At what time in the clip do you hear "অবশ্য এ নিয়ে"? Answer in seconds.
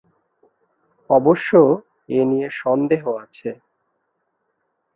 1.09-2.49